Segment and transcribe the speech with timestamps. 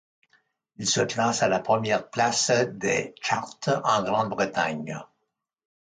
[0.77, 4.99] Il se classe à la première place des charts en Grande-Bretagne.